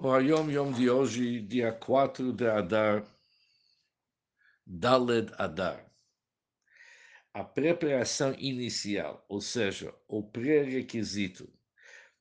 O 0.00 0.12
Hayom 0.12 0.48
Yom 0.48 0.70
de 0.70 0.88
hoje, 0.88 1.40
dia 1.40 1.72
4 1.72 2.32
de 2.32 2.46
Adar, 2.46 3.04
Daled 4.64 5.32
Adar. 5.36 5.90
A 7.34 7.42
preparação 7.42 8.32
inicial, 8.38 9.26
ou 9.28 9.40
seja, 9.40 9.92
o 10.06 10.22
pré-requisito 10.22 11.52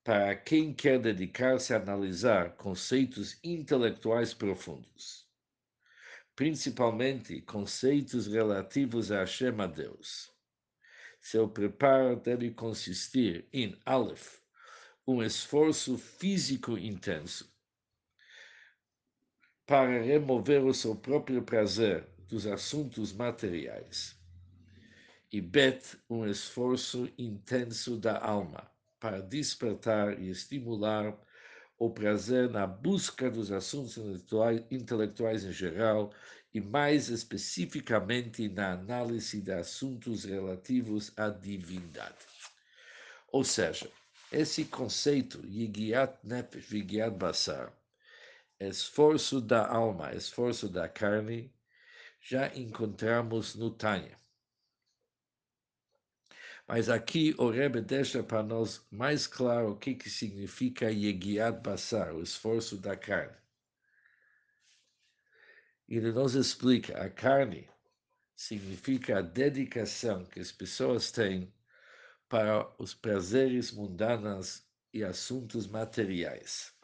para 0.04 0.36
quem 0.36 0.74
quer 0.74 1.00
dedicar-se 1.00 1.72
a 1.72 1.78
analisar 1.78 2.56
conceitos 2.56 3.40
intelectuais 3.44 4.34
profundos, 4.34 5.30
principalmente 6.36 7.44
conceitos 7.44 8.26
relativos 8.26 9.12
a 9.12 9.20
Hashem 9.20 9.62
a 9.62 9.68
Deus. 9.68 10.34
Seu 11.22 11.48
preparo 11.48 12.16
deve 12.16 12.50
consistir 12.50 13.48
em 13.54 13.80
Aleph, 13.86 14.40
um 15.08 15.22
esforço 15.22 15.96
físico 15.96 16.76
intenso, 16.76 17.56
para 19.68 20.02
remover 20.02 20.64
o 20.64 20.74
seu 20.74 20.96
próprio 20.96 21.44
prazer 21.44 22.08
dos 22.30 22.48
assuntos 22.48 23.12
materiais. 23.12 24.18
E 25.30 25.42
Bet, 25.42 25.98
um 26.10 26.26
esforço 26.26 27.10
intenso 27.18 27.98
da 27.98 28.18
alma 28.18 28.72
para 28.98 29.22
despertar 29.22 30.18
e 30.22 30.30
estimular 30.30 31.14
o 31.78 31.90
prazer 31.90 32.50
na 32.50 32.66
busca 32.66 33.30
dos 33.30 33.52
assuntos 33.52 33.98
intelectuais 34.72 35.44
em 35.44 35.52
geral 35.52 36.14
e 36.54 36.62
mais 36.62 37.10
especificamente 37.10 38.48
na 38.48 38.72
análise 38.72 39.42
de 39.42 39.52
assuntos 39.52 40.24
relativos 40.24 41.12
à 41.18 41.30
divindade. 41.30 42.16
Ou 43.34 43.44
seja, 43.44 43.92
esse 44.32 44.64
conceito, 44.64 45.46
Yigiat 45.46 46.18
Nefesh, 46.24 46.72
Yigiat 46.72 47.12
Basar, 47.12 47.77
esforço 48.60 49.40
da 49.40 49.68
alma, 49.68 50.14
esforço 50.16 50.68
da 50.68 50.90
carne, 50.90 51.54
já 52.20 52.48
encontramos 52.56 53.56
no 53.56 53.70
Tânia. 53.70 54.18
Mas 56.68 56.90
aqui 56.90 57.34
o 57.38 57.50
Rebbe 57.50 57.82
deixa 57.82 58.24
para 58.24 58.44
nós 58.44 58.86
mais 58.92 59.26
claro 59.26 59.72
o 59.72 59.78
que, 59.78 59.96
que 59.96 60.10
significa 60.10 60.92
Yegiat 60.92 61.62
Basar, 61.62 62.14
o 62.14 62.22
esforço 62.22 62.78
da 62.78 62.98
carne. 62.98 63.38
Ele 65.88 66.12
nos 66.12 66.36
explica, 66.36 67.02
a 67.02 67.10
carne 67.10 67.70
significa 68.36 69.20
a 69.20 69.22
dedicação 69.22 70.26
que 70.26 70.40
as 70.40 70.52
pessoas 70.52 71.12
têm 71.12 71.54
para 72.28 72.70
os 72.78 72.94
prazeres 72.94 73.72
mundanos 73.72 74.68
e 74.94 75.04
assuntos 75.04 75.66
materiais 75.68 76.77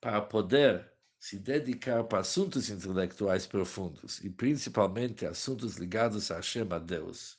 para 0.00 0.20
poder 0.20 0.90
se 1.18 1.38
dedicar 1.38 2.04
para 2.04 2.20
assuntos 2.20 2.70
intelectuais 2.70 3.46
profundos 3.46 4.22
e 4.24 4.30
principalmente 4.30 5.26
assuntos 5.26 5.76
ligados 5.76 6.30
a 6.30 6.36
Hashem, 6.36 6.68
a 6.70 6.78
Deus, 6.78 7.38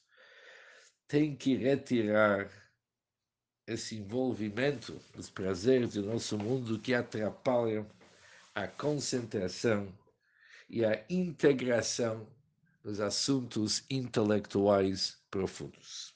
tem 1.07 1.35
que 1.35 1.55
retirar 1.55 2.51
esse 3.65 3.95
envolvimento 3.95 4.99
dos 5.15 5.29
prazeres 5.29 5.93
do 5.93 6.03
nosso 6.03 6.37
mundo 6.37 6.79
que 6.79 6.93
atrapalham 6.93 7.89
a 8.53 8.67
concentração 8.67 9.93
e 10.69 10.83
a 10.83 11.03
integração 11.09 12.27
dos 12.83 12.99
assuntos 12.99 13.83
intelectuais 13.89 15.17
profundos. 15.29 16.13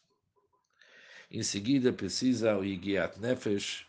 Em 1.29 1.43
seguida, 1.43 1.93
precisa 1.93 2.57
o 2.57 2.63
Yigiat 2.63 3.19
Nefesh, 3.19 3.87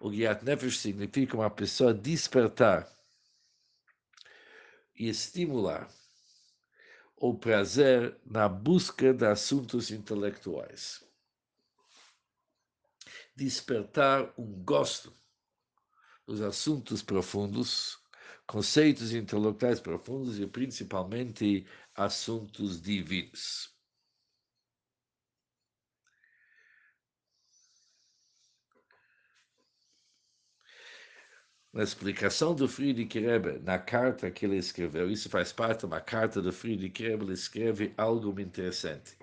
o 0.00 0.10
Guiat 0.10 0.44
Nefesh 0.44 0.78
significa 0.78 1.36
uma 1.36 1.50
pessoa 1.50 1.94
despertar 1.94 2.90
e 4.94 5.08
estimular 5.08 5.90
o 7.16 7.34
prazer 7.34 8.18
na 8.24 8.48
busca 8.48 9.12
de 9.12 9.26
assuntos 9.26 9.90
intelectuais. 9.90 11.02
Despertar 13.34 14.32
um 14.38 14.62
gosto 14.64 15.12
dos 16.26 16.40
assuntos 16.40 17.02
profundos, 17.02 17.98
conceitos 18.46 19.12
intelectuais 19.12 19.80
profundos 19.80 20.38
e 20.38 20.46
principalmente 20.46 21.66
assuntos 21.94 22.80
divinos. 22.80 23.75
Na 31.76 31.82
explicação 31.82 32.54
do 32.54 32.66
Friedrich 32.66 33.18
Rebbe, 33.18 33.58
na 33.58 33.78
carta 33.78 34.30
que 34.30 34.46
ele 34.46 34.56
escreveu, 34.56 35.10
isso 35.10 35.28
faz 35.28 35.52
parte 35.52 35.80
de 35.80 35.84
uma 35.84 36.00
carta 36.00 36.40
do 36.40 36.50
Friedrich 36.50 37.02
Rebbe, 37.02 37.24
ele 37.24 37.34
escreve 37.34 37.92
algo 37.98 38.40
interessante. 38.40 39.14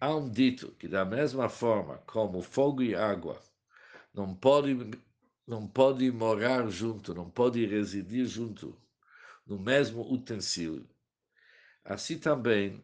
Há 0.00 0.16
um 0.16 0.30
dito 0.30 0.74
que, 0.78 0.88
da 0.88 1.04
mesma 1.04 1.50
forma 1.50 1.98
como 2.06 2.40
fogo 2.40 2.82
e 2.82 2.94
água 2.94 3.38
não 4.14 4.34
podem 4.34 4.90
não 5.46 5.66
pode 5.66 6.10
morar 6.10 6.66
junto, 6.70 7.14
não 7.14 7.28
pode 7.28 7.66
residir 7.66 8.24
junto 8.24 8.74
no 9.46 9.58
mesmo 9.58 10.10
utensílio, 10.10 10.88
assim 11.84 12.18
também 12.18 12.82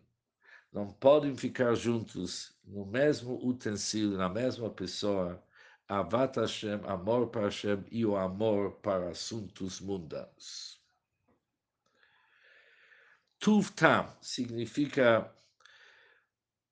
não 0.71 0.89
podem 0.93 1.35
ficar 1.35 1.75
juntos 1.75 2.55
no 2.65 2.85
mesmo 2.85 3.43
utensílio, 3.43 4.19
na 4.19 4.29
mesma 4.29 4.69
pessoa, 4.69 5.43
Avat 5.89 6.37
Hashem, 6.37 6.81
amor 6.87 7.29
para 7.29 7.43
Hashem 7.43 7.85
e 7.91 8.07
o 8.07 8.17
amor 8.17 8.73
para 8.81 9.11
assuntos 9.11 9.81
mundanos. 9.81 10.81
Tuv 13.39 13.71
Tam 13.73 14.17
significa 14.23 15.31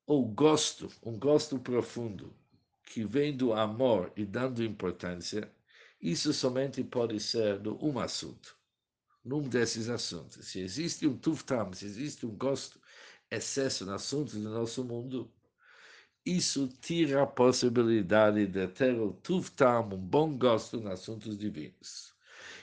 o 0.07 0.25
gosto, 0.25 0.91
um 1.03 1.19
gosto 1.19 1.59
profundo, 1.59 2.35
que 2.85 3.05
vem 3.05 3.37
do 3.37 3.53
amor 3.53 4.11
e 4.17 4.25
dando 4.25 4.65
importância. 4.65 5.53
Isso 6.01 6.33
somente 6.33 6.83
pode 6.83 7.21
ser 7.21 7.61
de 7.61 7.69
um 7.69 7.99
assunto, 7.99 8.57
num 9.23 9.43
desses 9.43 9.91
assuntos. 9.91 10.49
Se 10.49 10.61
existe 10.61 11.07
um 11.07 11.19
Tuv 11.19 11.43
Tam, 11.43 11.71
se 11.75 11.85
existe 11.85 12.25
um 12.25 12.35
gosto, 12.35 12.81
excesso 13.31 13.85
no 13.85 13.93
assunto 13.93 14.33
do 14.33 14.49
nosso 14.49 14.83
mundo, 14.83 15.31
isso 16.25 16.69
tira 16.81 17.23
a 17.23 17.27
possibilidade 17.27 18.47
de 18.47 18.69
ter 18.69 18.99
o 18.99 19.13
tuftam, 19.13 19.89
um 19.93 19.97
bom 19.97 20.37
gosto 20.37 20.79
nos 20.81 20.93
assuntos 20.93 21.37
divinos. 21.37 22.15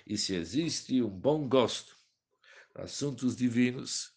E 0.07 0.17
se 0.17 0.35
existe 0.35 1.01
um 1.01 1.09
bom 1.09 1.47
gosto 1.47 1.95
nos 2.75 2.85
assuntos 2.85 3.35
divinos, 3.35 4.13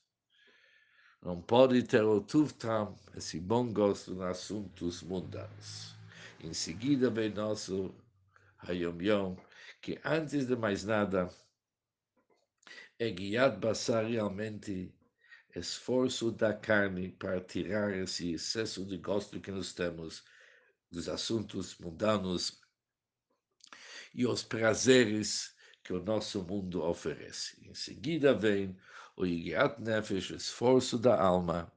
não 1.21 1.41
pode 1.41 1.83
ter 1.83 2.03
o 2.03 2.21
tuftam, 2.21 2.97
esse 3.17 3.41
bom 3.41 3.73
gosto 3.73 4.15
nos 4.15 4.23
assuntos 4.23 5.03
mundanos. 5.03 5.95
Em 6.41 6.53
seguida 6.53 7.11
vem 7.11 7.31
nosso 7.31 7.95
Hayom 8.59 9.01
Yom, 9.01 9.37
que 9.81 10.01
antes 10.05 10.47
de 10.47 10.57
mais 10.57 10.85
nada 10.85 11.29
é 12.99 13.11
guiado 13.11 13.59
Basar 13.59 14.05
realmente 14.05 14.95
esforço 15.55 16.31
da 16.31 16.55
carne 16.55 17.11
para 17.11 17.41
tirar 17.41 17.95
esse 17.95 18.33
excesso 18.33 18.85
de 18.85 18.97
gosto 18.97 19.41
que 19.41 19.51
nós 19.51 19.73
temos 19.73 20.25
dos 20.91 21.09
assuntos 21.09 21.77
mundanos 21.79 22.61
e 24.15 24.27
os 24.27 24.43
prazeres 24.43 25.55
que 25.83 25.93
o 25.93 26.03
nosso 26.03 26.43
mundo 26.43 26.83
oferece. 26.83 27.59
Em 27.67 27.75
seguida 27.75 28.35
vem 28.35 28.77
o 29.17 29.27
Yigiat 29.27 29.81
Nefesh, 29.81 30.31
o 30.31 30.37
esforço 30.37 30.99
da 30.99 31.21
alma, 31.21 31.73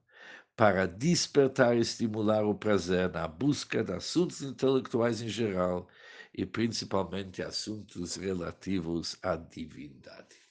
para 0.56 0.88
despertar 0.88 1.76
e 1.76 1.82
estimular 1.82 2.46
o 2.46 2.56
prazer 2.56 3.10
na 3.12 3.28
busca 3.28 3.84
de 3.84 3.92
assuntos 3.92 4.42
intelectuais 4.42 5.22
em 5.22 5.28
geral 5.28 5.88
e 6.34 6.46
principalmente 6.46 7.42
assuntos 7.42 8.16
relativos 8.16 9.18
à 9.22 9.36
divindade. 9.36 10.45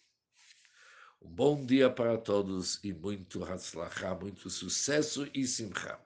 Um 1.25 1.31
bom 1.31 1.65
dia 1.65 1.89
para 1.91 2.19
todos 2.19 2.85
e 2.85 2.93
muito 2.93 3.43
Hatzlachá, 3.43 4.15
muito 4.15 4.51
sucesso 4.51 5.27
e 5.33 5.47
simcha. 5.47 5.99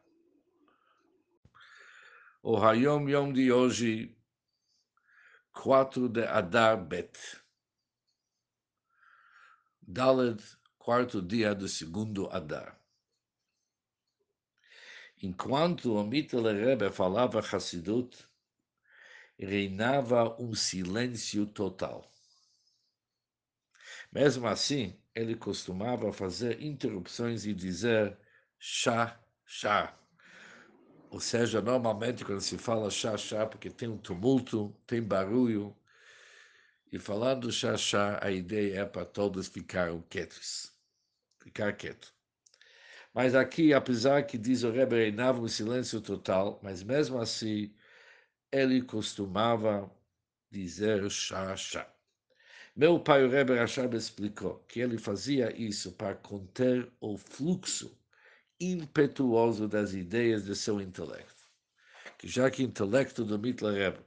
O 2.41 2.57
Hayom 2.57 3.09
Yom 3.09 3.33
de 3.33 3.51
hoje, 3.51 4.17
4 5.53 6.09
de 6.09 6.23
Adar 6.25 6.83
Bet. 6.83 7.19
Daled, 9.83 10.41
quarto 10.79 11.21
dia 11.21 11.53
do 11.53 11.69
segundo 11.69 12.31
Adar. 12.31 12.81
Enquanto 15.21 15.97
o 15.97 16.05
Mitel 16.07 16.45
Rebbe 16.45 16.93
falava 16.93 17.41
Hassidut, 17.41 18.25
reinava 19.37 20.41
um 20.41 20.55
silêncio 20.55 21.45
total. 21.45 22.09
Mesmo 24.11 24.47
assim, 24.47 24.99
ele 25.19 25.35
costumava 25.37 26.13
fazer 26.13 26.63
interrupções 26.63 27.45
e 27.47 27.53
dizer 27.55 28.17
chá, 28.59 29.21
chá, 29.45 29.99
Ou 31.11 31.21
seja, 31.21 31.61
normalmente 31.61 32.25
quando 32.25 32.41
se 32.41 32.57
fala 32.59 32.91
chá-chá, 32.91 33.47
porque 33.47 33.69
tem 33.71 33.89
um 33.89 33.99
tumulto, 33.99 34.75
tem 34.87 35.03
barulho, 35.03 35.77
e 36.93 36.99
falando 36.99 37.51
chá-chá, 37.53 38.19
a 38.23 38.31
ideia 38.31 38.81
é 38.81 38.85
para 38.85 39.05
todos 39.07 39.49
ficarem 39.49 40.03
quietos, 40.11 40.73
ficar 41.39 41.73
quieto. 41.77 42.15
Mas 43.13 43.35
aqui, 43.35 43.75
apesar 43.75 44.23
que 44.27 44.39
diz 44.39 44.63
o 44.63 44.71
Rebbe, 44.71 44.97
reinava 44.97 45.41
um 45.41 45.49
silêncio 45.49 46.01
total, 46.01 46.61
mas 46.63 46.83
mesmo 46.83 47.19
assim, 47.21 47.75
ele 48.53 48.83
costumava 48.83 49.91
dizer 50.51 51.11
chá-chá. 51.11 51.98
Meu 52.79 53.01
pai, 53.01 53.25
o 53.25 53.29
Rebbe 53.29 53.57
Rashab, 53.59 53.97
explicou 53.97 54.65
que 54.69 54.79
ele 54.79 54.99
fazia 54.99 55.53
isso 55.61 55.91
para 55.91 56.15
conter 56.15 56.89
o 57.01 57.17
fluxo 57.17 57.99
impetuoso 58.61 59.67
das 59.67 59.95
ideias 59.95 60.45
de 60.45 60.55
seu 60.55 60.81
intelecto. 60.81 61.43
Que 62.17 62.29
já 62.29 62.49
que 62.49 62.63
o 62.63 62.65
intelecto 62.65 63.25
do 63.25 63.37
Mittler 63.37 63.75
Rebbe 63.75 64.07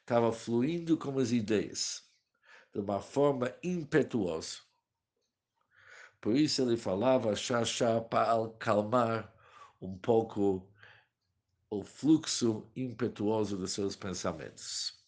estava 0.00 0.32
fluindo 0.32 0.96
como 0.96 1.20
as 1.20 1.32
ideias, 1.32 2.10
de 2.72 2.80
uma 2.80 2.98
forma 2.98 3.54
impetuosa. 3.62 4.60
Por 6.18 6.34
isso 6.34 6.62
ele 6.62 6.78
falava 6.78 7.36
chá 7.36 7.62
chá 7.62 8.00
para 8.00 8.42
acalmar 8.42 9.30
um 9.82 9.98
pouco 9.98 10.66
o 11.68 11.84
fluxo 11.84 12.66
impetuoso 12.74 13.58
dos 13.58 13.72
seus 13.72 13.94
pensamentos. 13.94 15.01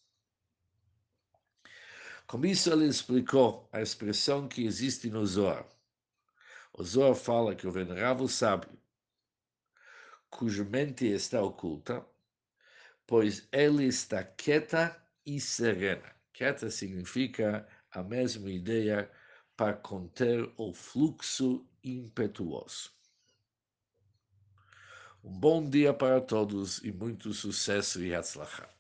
Com 2.26 2.44
isso 2.44 2.73
ele 2.73 2.87
explicou 2.87 3.69
a 3.73 3.81
expressão 3.82 4.49
que 4.49 4.65
existe 4.65 5.11
no 5.11 5.26
Zohar. 5.26 5.67
O 6.73 6.82
Zohar 6.82 7.15
fala 7.15 7.55
que 7.55 7.67
o 7.67 7.71
venerável 7.71 8.26
sábio, 8.26 8.71
cuja 10.31 10.65
mente 10.65 11.06
está 11.06 11.41
oculta, 11.43 12.05
pois 13.06 13.47
ele 13.53 13.85
está 13.85 14.25
quieta 14.25 15.00
e 15.25 15.38
serena. 15.41 16.15
Quieta 16.32 16.71
significa 16.71 17.69
a 17.91 18.03
mesma 18.03 18.50
ideia 18.50 19.11
para 19.56 19.75
conter 19.75 20.50
o 20.56 20.73
fluxo 20.73 21.65
impetuoso. 21.85 22.91
Um 25.23 25.38
bom 25.38 25.69
dia 25.69 25.94
para 25.94 26.21
todos 26.21 26.79
e 26.79 26.91
muito 26.91 27.32
sucesso 27.32 28.03
e 28.03 28.15
atzlachá. 28.15 28.74